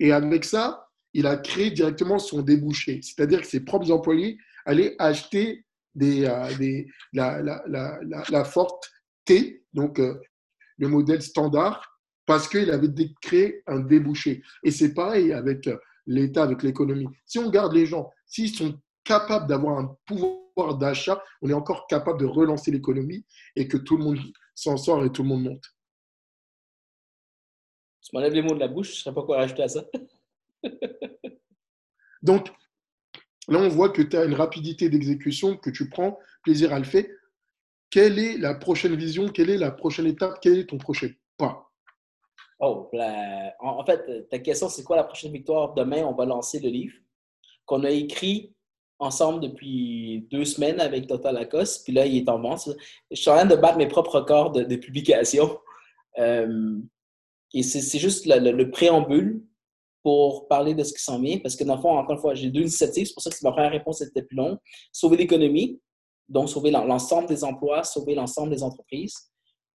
[0.00, 3.00] Et avec ça, il a créé directement son débouché.
[3.02, 5.64] C'est-à-dire que ses propres employés allaient acheter
[5.98, 7.98] des, euh, des la, la, la,
[8.30, 8.90] la, forte
[9.24, 12.88] T, donc le modèle standard, parce qu'il avait
[13.20, 14.42] créé un débouché.
[14.62, 15.68] Et c'est pareil avec
[16.06, 17.08] l'État, avec l'économie.
[17.26, 21.86] Si on garde les gens, s'ils sont capables d'avoir un pouvoir d'achat, on est encore
[21.86, 23.24] capable de relancer l'économie
[23.56, 24.18] et que tout le monde
[24.54, 25.64] s'en sort et tout le monde monte.
[28.02, 29.84] Tu m'enlèves les mots de la bouche, je ne sais pas quoi rajouter à ça.
[32.22, 32.50] Donc,
[33.48, 36.84] là, on voit que tu as une rapidité d'exécution, que tu prends plaisir à le
[36.84, 37.04] faire.
[37.90, 39.28] Quelle est la prochaine vision?
[39.28, 40.38] Quelle est la prochaine étape?
[40.42, 41.70] Quel est ton prochain pas?
[42.60, 42.90] Oh,
[43.60, 45.74] en fait, ta question, c'est quoi la prochaine victoire?
[45.74, 46.94] Demain, on va lancer le livre
[47.64, 48.54] qu'on a écrit
[48.98, 51.84] ensemble depuis deux semaines avec Total Lacoste.
[51.84, 52.68] Puis là, il est en vente.
[53.10, 55.58] Je suis en train de battre mes propres records de, publication.
[56.18, 56.78] Euh,
[57.54, 59.42] et c'est juste le, préambule
[60.02, 61.38] pour parler de ce qui s'en vient.
[61.38, 63.06] Parce que dans le fond, encore une fois, j'ai deux initiatives.
[63.06, 64.58] C'est pour ça que ma première réponse était plus longue.
[64.92, 65.80] Sauver l'économie,
[66.28, 69.14] donc sauver l'ensemble des emplois, sauver l'ensemble des entreprises.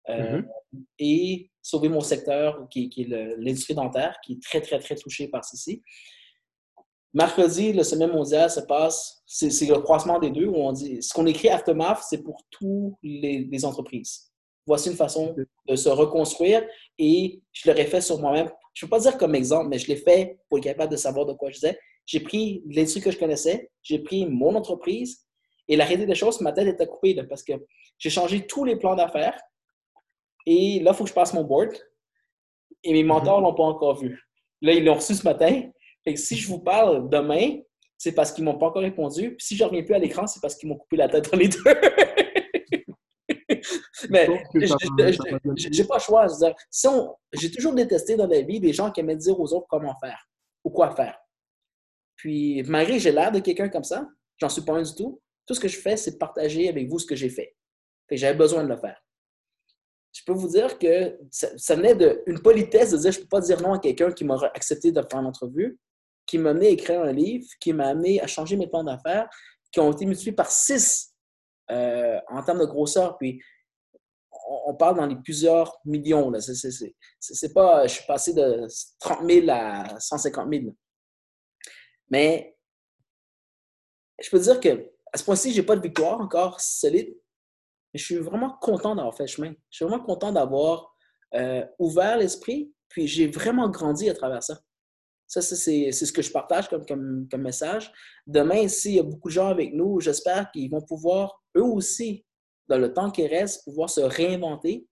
[0.09, 0.85] Euh, mm-hmm.
[0.99, 5.29] Et sauver mon secteur, qui, qui est l'industrie dentaire, qui est très, très, très touché
[5.29, 5.83] par ceci.
[7.13, 11.13] Mercredi, le sommet mondial se passe, c'est le croisement des deux où on dit, ce
[11.13, 14.31] qu'on écrit Aftermath, c'est pour toutes les, entreprises.
[14.65, 15.35] Voici une façon
[15.67, 16.65] de se reconstruire
[16.99, 18.49] et je l'aurais fait sur moi-même.
[18.75, 20.97] Je ne veux pas dire comme exemple, mais je l'ai fait pour être capable de
[20.97, 21.79] savoir de quoi je disais.
[22.07, 25.27] J'ai pris l'industrie que je connaissais, j'ai pris mon entreprise
[25.69, 27.53] et la réalité des choses, ma tête était coupée parce que
[27.99, 29.39] j'ai changé tous les plans d'affaires
[30.47, 31.71] et là, il faut que je passe mon board
[32.83, 33.51] et mes mentors ne mhm.
[33.51, 34.21] l'ont pas encore vu.
[34.63, 35.71] Là, ils l'ont reçu ce matin
[36.17, 37.59] si je vous parle demain,
[37.97, 39.37] c'est parce qu'ils ne m'ont pas encore répondu.
[39.37, 41.31] Puis si je ne reviens plus à l'écran, c'est parce qu'ils m'ont coupé la tête
[41.31, 41.63] dans les deux.
[44.11, 44.29] Mais
[45.57, 46.27] j'ai pas le choix.
[47.33, 50.29] J'ai toujours détesté dans la vie des gens qui aimaient dire aux autres comment faire
[50.64, 51.18] ou quoi faire.
[52.16, 54.07] Puis, malgré j'ai l'air de quelqu'un comme ça,
[54.38, 55.20] j'en suis pas un du tout.
[55.46, 57.57] Tout ce que je fais, c'est partager avec vous ce que j'ai fait.
[58.11, 59.01] j'avais besoin de le faire.
[60.12, 63.29] Je peux vous dire que ça, ça venait d'une politesse de dire je ne peux
[63.29, 65.79] pas dire non à quelqu'un qui m'aurait accepté de faire l'entrevue
[66.31, 69.29] qui m'a amené à écrire un livre, qui m'a amené à changer mes plans d'affaires,
[69.73, 71.12] qui ont été multipliés par six
[71.73, 73.18] euh, en termes de grosseur.
[73.18, 73.42] Puis,
[74.51, 76.33] on, parle dans les plusieurs millions.
[77.21, 78.67] C'est pas, je suis passé de
[78.99, 80.75] 30 000 à 150 000.
[82.11, 82.57] Mais
[84.21, 87.17] je peux dire que à ce point-ci, je n'ai pas de victoire encore solide,
[87.93, 89.53] mais je suis vraiment content d'avoir fait le chemin.
[89.71, 90.95] Je suis vraiment content d'avoir
[91.35, 94.59] euh, ouvert l'esprit, puis j'ai vraiment grandi à travers ça.
[95.27, 96.85] Ça, c'est ce que je partage comme,
[97.29, 97.93] comme, message.
[98.27, 102.27] Demain, s'il y a beaucoup de gens avec nous, j'espère qu'ils vont pouvoir, eux aussi,
[102.71, 104.87] dans le temps qui reste, pouvoir se réinventer.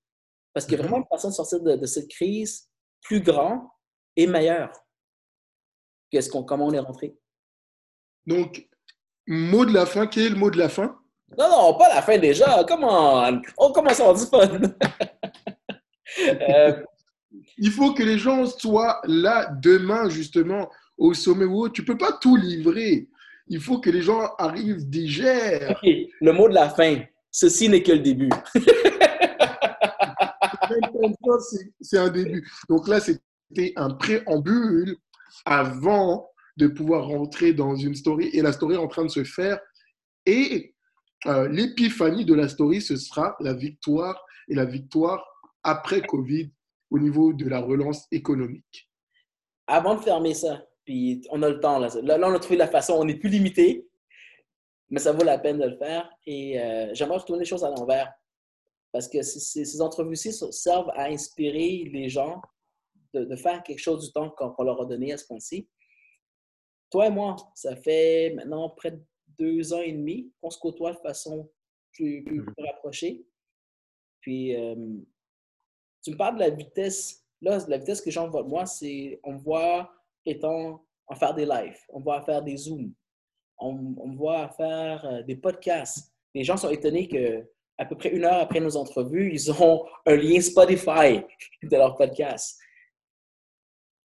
[0.52, 2.68] Parce qu'il y a vraiment une façon de sortir de, cette crise
[3.02, 3.70] plus grand
[4.16, 4.72] et meilleure
[6.12, 7.16] que ce qu'on, comment on est rentré.
[8.26, 8.68] Donc,
[9.26, 10.98] mot de la fin, quel est le mot de la fin?
[11.38, 12.64] Non, non, pas la fin déjà.
[12.66, 13.30] Comment?
[13.56, 14.60] On commence à du fun.
[16.24, 16.82] euh,
[17.58, 21.98] il faut que les gens soient là demain, justement, au sommet où tu ne peux
[21.98, 23.08] pas tout livrer.
[23.46, 25.70] Il faut que les gens arrivent, digèrent.
[25.70, 27.02] OK, le mot de la fin.
[27.40, 28.30] Ceci n'est que le début.
[31.80, 32.44] c'est un début.
[32.68, 34.96] Donc là, c'était un préambule
[35.44, 38.28] avant de pouvoir rentrer dans une story.
[38.32, 39.60] Et la story est en train de se faire.
[40.26, 40.74] Et
[41.26, 45.24] euh, l'épiphanie de la story, ce sera la victoire et la victoire
[45.62, 46.50] après Covid
[46.90, 48.90] au niveau de la relance économique.
[49.68, 52.66] Avant de fermer ça, puis on a le temps, là, là, on a trouvé la
[52.66, 53.87] façon, on est plus limité,
[54.90, 56.10] mais ça vaut la peine de le faire.
[56.26, 58.12] Et euh, j'aimerais retourner les choses à l'envers.
[58.92, 62.40] Parce que ces, entrevues-ci servent à inspirer les gens
[63.12, 65.68] de, faire quelque chose du temps qu'on leur a donné à ce point-ci.
[66.90, 69.02] Toi et moi, ça fait maintenant près de
[69.38, 71.50] deux ans et demi qu'on se côtoie de façon
[71.92, 72.66] plus, plus, mm-hmm.
[72.66, 73.26] rapprochée.
[74.20, 74.74] Puis, euh,
[76.02, 77.24] tu me parles de la vitesse.
[77.40, 79.92] Là, la vitesse que j'envoie moi, c'est on me voit
[80.24, 82.92] étant en faire des lives, on me voit faire des zooms,
[83.58, 86.12] on, me voit faire euh, des podcasts.
[86.34, 87.44] Les gens sont étonnés que
[87.76, 91.22] à peu près une heure après nos entrevues, ils ont un lien Spotify
[91.62, 92.58] de leur podcast.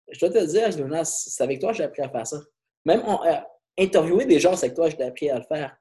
[0.09, 2.41] Je dois te dire, Jonas, c'est avec toi que j'ai appris à faire ça.
[2.85, 3.37] Même euh,
[3.77, 5.77] interviewer des gens, c'est avec toi que j'ai appris à le faire.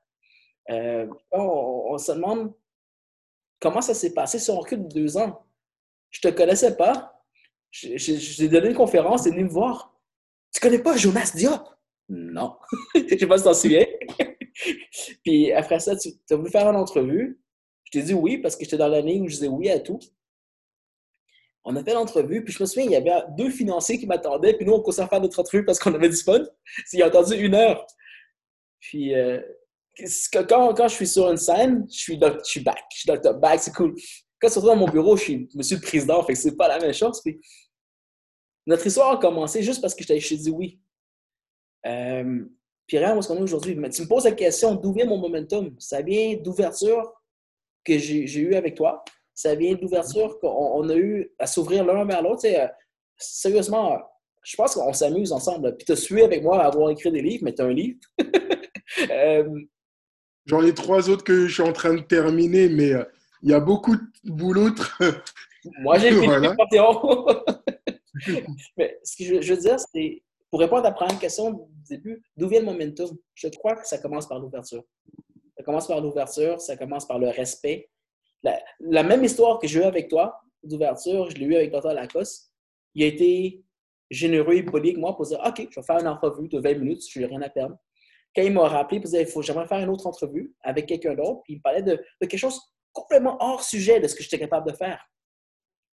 [0.71, 2.55] Euh, on, se demande
[3.59, 5.45] comment ça s'est passé si on recule de deux ans.
[6.11, 7.25] Je te connaissais pas.
[7.73, 9.97] J'ai donné une conférence, et venu me voir.
[10.53, 11.69] Tu connais pas Jonas Diop?
[12.11, 12.57] Non.
[12.95, 13.87] Je sais pas si t'en souviens.
[15.25, 17.41] puis après ça, tu as voulu faire une entrevue.
[17.85, 19.79] Je t'ai dit oui parce que j'étais dans la ligne où je disais oui à
[19.79, 20.01] tout.
[21.63, 24.55] On a fait l'entrevue, puis je me souviens, il y avait deux financiers qui m'attendaient,
[24.55, 26.43] puis nous, on commençait à faire notre entrevue parce qu'on avait du fun.
[26.93, 27.87] Ils ont attendu une heure.
[28.81, 29.41] Puis, euh,
[30.33, 32.83] quand, quand, je suis sur une scène, je suis, je suis back.
[32.93, 33.95] Je suis top back, c'est cool.
[34.41, 36.79] Quand surtout dans mon bureau, je suis monsieur le président, fait que c'est pas la
[36.79, 37.21] même chose.
[37.23, 37.39] Puis,
[38.67, 40.81] notre histoire a commencé juste parce que je t'ai dit oui.
[41.87, 42.45] Euh,
[42.87, 43.77] puis rien, où est-ce qu'on est aujourd'hui?
[43.77, 45.75] Mais tu me poses la question, d'où vient mon momentum?
[45.79, 47.13] Ça vient d'ouverture
[47.85, 49.05] que j'ai eu avec toi.
[49.35, 52.47] Ça vient d'ouverture qu'on a eu à s'ouvrir l'un vers l'autre.
[52.47, 52.67] Euh,
[53.17, 53.99] sérieusement,
[54.43, 55.77] je pense qu'on s'amuse ensemble.
[55.77, 57.73] Puis tu as suivi avec moi à avoir écrit des livres, mais tu as un
[57.73, 57.99] livre.
[59.09, 59.49] Euh,
[60.47, 63.05] J'en ai trois autres que je suis en train de terminer, mais euh,
[63.41, 64.71] il y a beaucoup de boulot.
[65.79, 66.57] moi, j'ai fini voilà.
[68.77, 71.97] mais ce que je, je veux dire, c'est pour répondre à la première question du
[71.97, 73.17] début, d'où vient le momentum?
[73.35, 74.83] Je crois que ça commence par l'ouverture.
[75.57, 77.89] Ça commence par l'ouverture, ça commence par le respect.
[78.43, 81.93] La, même histoire que j'ai eue avec toi, d'ouverture, je l'ai eue avec Dr.
[81.93, 82.53] Lacoste.
[82.95, 83.63] Il a été
[84.11, 86.75] généreux et poli avec moi pour dire OK, je vais faire une entrevue de 20
[86.79, 87.77] minutes, je n'ai rien à perdre.
[88.35, 91.15] Quand il m'a rappelé pour dire il faut j'aimerais faire une autre entrevue avec quelqu'un
[91.15, 92.61] d'autre, puis il me parlait de, quelque chose
[92.93, 95.05] complètement hors sujet de ce que j'étais capable de faire.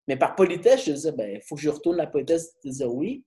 [0.08, 2.92] Mais par politesse, je disais ben, il faut que je retourne la politesse de dire
[2.92, 3.24] oui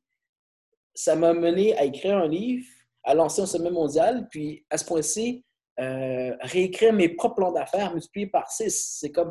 [0.94, 2.66] ça m'a mené à écrire un livre,
[3.04, 5.44] à lancer un sommet mondial, puis à ce point-ci,
[5.78, 8.98] euh, réécrire mes propres plans d'affaires multipliés par six.
[8.98, 9.30] C'est comme.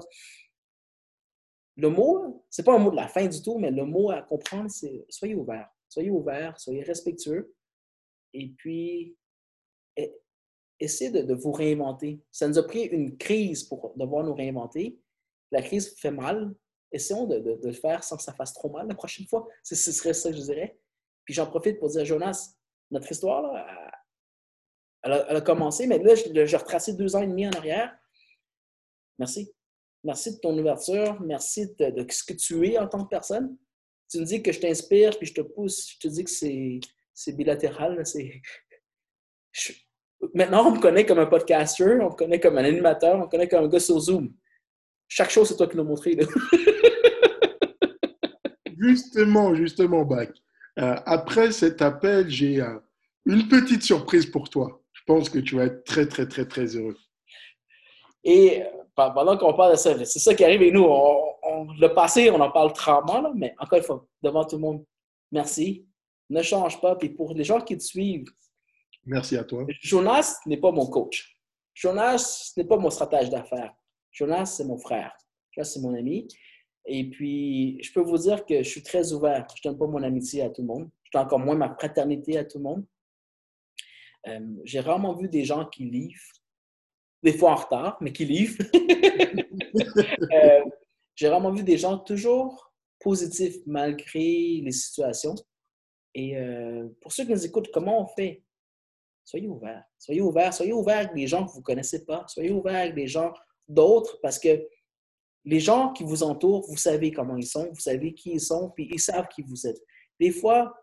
[1.76, 4.22] Le mot, c'est pas un mot de la fin du tout, mais le mot à
[4.22, 5.70] comprendre, c'est soyez ouvert.
[5.88, 7.54] Soyez ouvert, soyez respectueux.
[8.34, 9.18] Et puis,
[10.80, 12.22] essayez de, vous réinventer.
[12.32, 15.00] Ça nous a pris une crise pour devoir nous réinventer.
[15.52, 16.54] La crise fait mal.
[16.92, 19.48] Essayons de, de le faire sans que ça fasse trop mal la prochaine fois.
[19.64, 20.79] Ce serait ça je dirais.
[21.30, 22.56] Puis j'en profite pour dire, Jonas,
[22.90, 23.54] notre histoire,
[25.04, 27.96] elle, a, commencé, mais là, j'ai retracé deux ans et demi en arrière.
[29.20, 29.54] Merci.
[30.04, 31.22] Merci de ton ouverture.
[31.22, 33.56] Merci de, ce que tu es en tant que personne.
[34.10, 35.92] Tu me dis que je t'inspire, puis je te pousse.
[35.92, 38.02] Je te dis que c'est bilatéral.
[40.34, 43.28] Maintenant, on me connaît comme un podcaster, on me connaît comme un animateur, on me
[43.28, 44.34] connaît comme un gars sur Zoom.
[45.08, 46.18] Chaque chose, c'est toi qui l'as montré.
[48.80, 50.32] justement, justement, Bac.
[50.80, 52.80] Euh, après cet appel, j'ai euh,
[53.26, 54.82] une petite surprise pour toi.
[54.94, 56.98] Je pense que tu vas être très, très, très, très heureux.
[58.24, 58.66] Et euh,
[58.96, 62.40] pendant qu'on parle de ça, c'est ça qui arrive et nous, on, le passé, on
[62.40, 64.86] en parle tranquillement, mais encore une fois, devant tout le monde,
[65.32, 65.86] merci.
[66.30, 66.96] Ne change pas.
[66.96, 68.28] Puis pour les gens qui te suivent,
[69.06, 69.66] merci à toi.
[69.82, 71.36] Jonas n'est pas mon coach.
[71.74, 73.74] Jonas n'est pas mon stratège d'affaires.
[74.12, 75.14] Jonas, c'est mon frère.
[75.52, 76.28] Jonas, c'est mon ami.
[76.86, 79.46] Et puis, je peux vous dire que je suis très ouvert.
[79.56, 80.90] Je ne donne pas mon amitié à tout le monde.
[81.04, 82.86] Je donne encore moins ma fraternité à tout le monde.
[84.28, 86.44] Euh, j'ai rarement vu des gens qui livrent,
[87.24, 88.64] des fois en retard, mais qui livrent.
[90.32, 90.64] Euh,
[91.16, 95.36] j'ai rarement vu des gens toujours positifs malgré les situations.
[96.14, 98.44] Et euh, pour ceux qui nous écoutent, comment on fait?
[99.24, 99.84] Soyez ouverts.
[99.98, 100.54] Soyez ouverts.
[100.54, 102.26] Soyez ouverts avec des gens que vous ne connaissez pas.
[102.28, 103.34] Soyez ouverts avec des gens
[103.68, 104.68] d'autres parce que
[105.50, 108.70] les gens qui vous entourent, vous savez comment ils sont, vous savez qui ils sont,
[108.70, 109.82] puis ils savent qui vous êtes.
[110.20, 110.74] Des fois,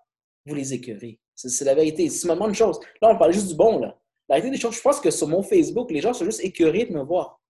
[0.45, 1.21] vous les écœurez.
[1.35, 2.09] C'est la vérité.
[2.09, 2.81] C'est vraiment une chose.
[3.01, 3.97] Là, on parle juste du bon, là.
[4.29, 6.87] La vérité des choses, je pense que sur mon Facebook, les gens sont juste écœurés
[6.87, 7.41] de me voir.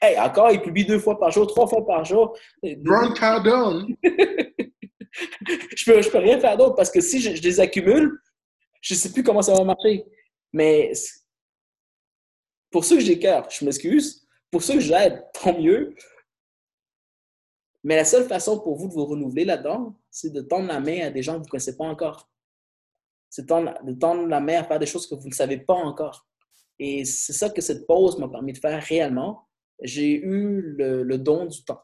[0.00, 2.36] Hey, encore, ils publient deux fois par jour, trois fois par jour.
[2.62, 3.94] Brown Cardone!
[4.02, 8.18] je peux, je peux rien faire d'autre parce que si je, je les accumule,
[8.80, 10.04] je ne sais plus comment ça va marcher.
[10.52, 10.92] Mais
[12.70, 14.26] pour ceux que j'écœure, je m'excuse.
[14.50, 15.94] Pour ceux que j'aide, tant mieux.
[17.84, 21.06] Mais la seule façon pour vous de vous renouveler là-dedans, c'est de tendre la main
[21.06, 22.30] à des gens que vous ne connaissez pas encore.
[23.28, 26.26] C'est de tendre la main à faire des choses que vous ne savez pas encore.
[26.78, 29.48] Et c'est ça que cette pause m'a permis de faire réellement.
[29.80, 31.82] J'ai eu le, don du temps.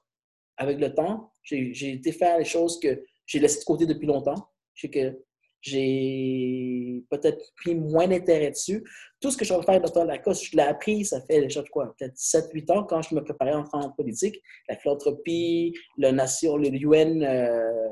[0.57, 4.51] Avec le temps, j'ai été faire les choses que j'ai laissées de côté depuis longtemps.
[4.81, 5.19] Que
[5.61, 8.85] j'ai peut-être pris moins d'intérêt dessus.
[9.21, 11.63] Tout ce que je vais faire dans la cause, je l'ai appris, ça fait déjà
[11.71, 14.41] quoi, peut-être 7-8 ans quand je me préparais en, en politique.
[14.69, 17.91] La philanthropie, le nation, le UN euh,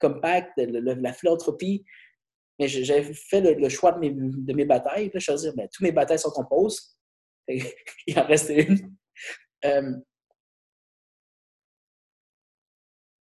[0.00, 1.84] Compact, la philanthropie.
[2.58, 5.10] Mais j'avais fait le, choix de mes, de mes batailles.
[5.12, 6.96] Là, je suis ben, toutes mes batailles sont en pause.
[7.48, 8.94] Il en reste une.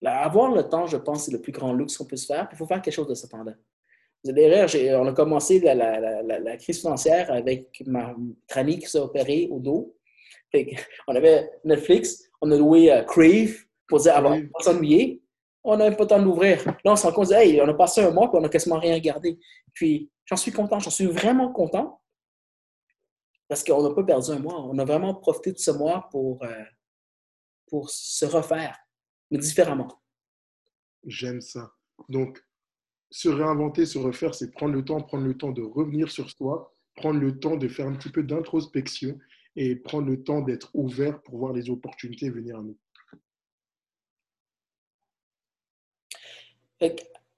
[0.04, 2.48] Euh, avoir le temps, je pense, c'est le plus grand luxe qu'on peut se faire.
[2.52, 3.52] Il faut faire quelque chose de ce temps-là.
[4.22, 8.14] Vous allez rire, on a commencé la, crise financière avec ma
[8.50, 9.96] amie qui s'est opérée au dos.
[11.08, 13.54] on avait Netflix, on a loué euh, Crave
[13.88, 15.22] pour dire, avant ah, s'ennuyer.
[15.64, 16.64] On n'a même pas le temps de l'ouvrir.
[16.66, 18.78] Là, on se rend compte, hey, on a passé un mois et on n'a quasiment
[18.78, 19.38] rien regardé.
[19.74, 22.00] Puis, j'en suis content, j'en suis vraiment content.
[23.48, 24.60] Parce qu'on n'a pas perdu un mois.
[24.60, 26.64] On a vraiment profité de ce mois pour, euh,
[27.66, 28.78] pour se refaire,
[29.30, 30.02] mais différemment.
[31.04, 31.72] J'aime ça.
[32.08, 32.44] Donc,
[33.10, 36.72] se réinventer, se refaire, c'est prendre le temps, prendre le temps de revenir sur soi,
[36.94, 39.18] prendre le temps de faire un petit peu d'introspection
[39.56, 42.78] et prendre le temps d'être ouvert pour voir les opportunités venir à nous.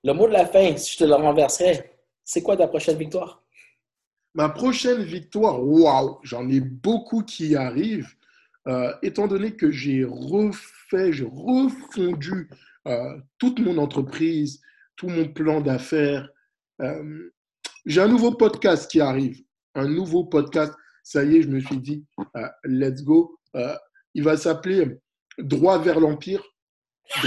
[0.04, 3.42] Le mot de la fin, si je te le renverserais, c'est quoi ta prochaine victoire?
[4.34, 8.14] Ma prochaine victoire, waouh, j'en ai beaucoup qui arrivent.
[8.68, 12.48] Euh, étant donné que j'ai refait, j'ai refondu
[12.86, 14.60] euh, toute mon entreprise,
[14.96, 16.28] tout mon plan d'affaires,
[16.80, 17.32] euh,
[17.86, 19.42] j'ai un nouveau podcast qui arrive.
[19.74, 20.72] Un nouveau podcast.
[21.02, 22.06] Ça y est, je me suis dit,
[22.64, 23.36] let's go.
[24.14, 25.00] il va s'appeler
[25.38, 26.44] Droit vers l'Empire.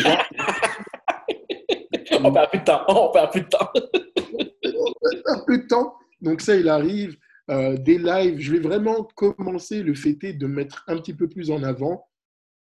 [2.11, 2.85] on perd plus de temps.
[2.87, 3.71] On perd plus de temps.
[3.73, 4.93] on
[5.25, 5.97] perd plus de temps.
[6.21, 7.17] Donc ça, il arrive.
[7.51, 11.51] Euh, des lives, je vais vraiment commencer le fait de mettre un petit peu plus
[11.51, 12.07] en avant,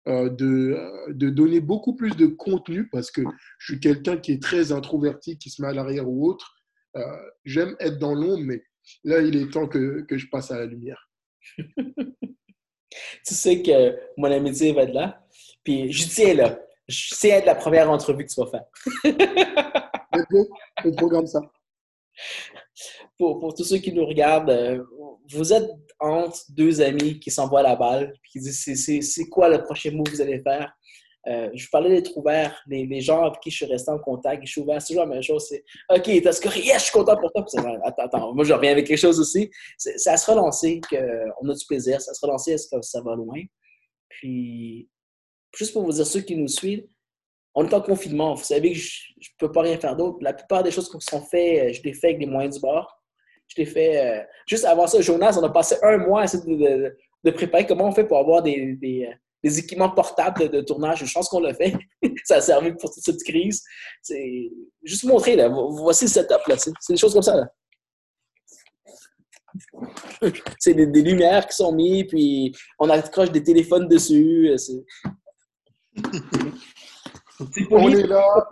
[0.08, 3.22] euh, de, euh, de, donner beaucoup plus de contenu parce que
[3.58, 6.56] je suis quelqu'un qui est très introverti, qui se met à l'arrière ou autre.
[7.44, 8.62] J'aime être dans l'ombre, mais
[9.04, 11.08] là, il est temps que, que je passe à la lumière.
[11.58, 15.24] tu sais que mon amitié va être là.
[15.64, 16.58] Puis je tiens là.
[16.88, 18.64] Je être la première entrevue que tu vas faire.
[20.84, 21.40] on programme ça
[23.18, 24.82] pour, tous ceux qui nous regardent, euh,
[25.30, 29.90] vous êtes entre deux amis qui s'envoient la balle, qui disent c'est quoi le prochain
[29.92, 30.72] mot que vous allez faire?
[31.28, 34.44] Euh, je vous parlais d'être ouvert, les, gens avec qui je suis resté en contact,
[34.44, 35.46] je suis ouvert, c'est toujours la même chose.
[35.48, 37.44] C'est OK, t'as que yes, je suis content pour toi.
[37.84, 39.48] Attends, attends, moi je reviens avec quelque chose aussi.
[39.78, 43.14] C'est à se relancer qu'on a du plaisir, à se relancer est-ce que ça va
[43.14, 43.40] loin?
[44.08, 44.88] Puis,
[45.56, 46.86] juste pour vous dire, ceux qui nous suivent,
[47.54, 48.34] on est en confinement.
[48.34, 50.18] Vous savez que je ne peux pas rien faire d'autre.
[50.20, 52.60] La plupart des choses qui sont faites, euh, je les fais avec les moyens du
[52.60, 53.02] bord.
[53.48, 53.98] Je l'ai fait.
[53.98, 57.88] Euh, juste avant ça, Jonas, on a passé un mois à essayer de, préparer comment
[57.88, 59.06] on fait pour avoir des, des,
[59.44, 61.04] euh, équipements portables de, tournage.
[61.04, 61.74] Je pense qu'on l'a fait.
[62.24, 63.62] ça a servi pour toute cette crise.
[64.00, 64.50] C'est
[64.82, 65.48] juste montrer, là.
[65.48, 66.40] Voici le setup.
[66.56, 67.46] C'est des choses comme ça.
[70.58, 74.50] C'est des, lumières qui sont mises, puis on accroche des téléphones dessus.
[77.70, 78.48] On est là.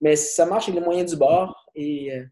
[0.00, 1.66] Mais ça marche avec les moyens du bord.
[1.74, 2.24] Et euh,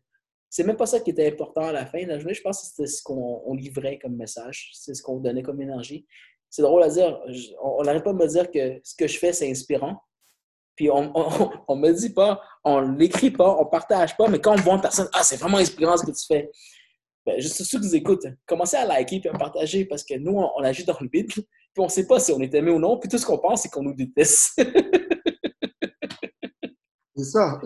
[0.51, 2.35] c'est même pas ça qui était important à la fin de la journée.
[2.35, 4.71] Je pense que c'était ce qu'on livrait comme message.
[4.75, 6.07] C'est ce qu'on donnait comme énergie.
[6.51, 7.19] C'est drôle à dire.
[7.63, 10.03] On n'arrête pas de me dire que ce que je fais, c'est inspirant.
[10.77, 14.41] Puis on ne me dit pas, on ne l'écrit pas, on ne partage pas, mais
[14.41, 16.51] quand on voit une personne, ah, c'est vraiment inspirant ce que tu fais.
[17.25, 20.33] Ben, juste ceux qui nous écoutent, commencez à liker et à partager parce que nous,
[20.33, 21.31] on, agit dans le vide.
[21.79, 22.99] On ne sait pas si on est aimé ou non.
[22.99, 24.55] Puis tout ce qu'on pense, c'est qu'on nous déteste.
[27.17, 27.61] c'est ça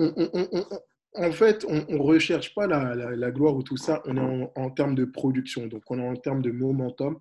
[1.16, 4.94] en fait, on ne recherche pas la, gloire ou tout ça, on est en, termes
[4.94, 7.18] de production, donc on est en termes de momentum,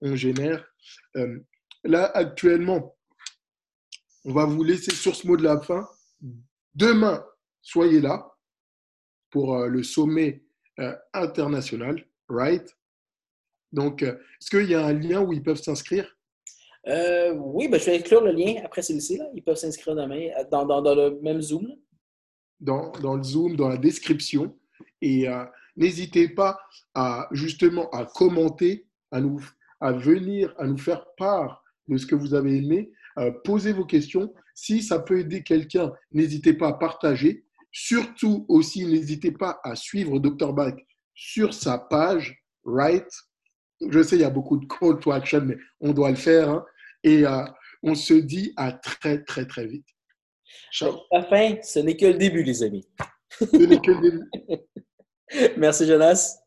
[0.00, 0.64] on génère.
[1.16, 1.38] Euh,
[1.84, 2.96] là, actuellement,
[4.24, 5.88] on va vous laisser sur ce mot de la fin.
[6.74, 7.24] Demain,
[7.62, 8.30] soyez là
[9.30, 10.44] pour euh, le sommet
[10.78, 12.76] euh, international, right?
[13.72, 16.17] Donc, est-ce qu'il y a un lien où ils peuvent s'inscrire?
[16.86, 19.20] Oui, ben, je vais inclure le lien après celui-ci.
[19.34, 21.68] Ils peuvent s'inscrire demain dans, le même Zoom
[22.60, 24.56] dans, le Zoom, dans la description.
[25.00, 25.44] Et euh,
[25.76, 26.58] n'hésitez pas
[26.94, 32.58] à justement à commenter, à venir, à nous faire part de ce que vous avez
[32.58, 32.90] aimé.
[33.18, 34.32] Euh, posez vos questions.
[34.54, 37.44] Si ça peut aider quelqu'un, n'hésitez pas à partager.
[37.70, 40.52] Surtout aussi, n'hésitez pas à suivre Dr.
[40.52, 40.74] Bach
[41.14, 43.08] sur sa page, right?
[43.88, 46.50] Je sais, il y a beaucoup de call to action, mais on doit le faire.
[46.50, 46.64] Hein.
[47.04, 47.44] Et euh,
[47.82, 49.86] on se dit à très, très, très vite.
[51.12, 52.88] La fin, ce n'est que le début, les amis.
[53.38, 55.54] Ce n'est que le début.
[55.56, 56.38] Merci, Jonas.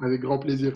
[0.00, 0.72] Avec grand plaisir.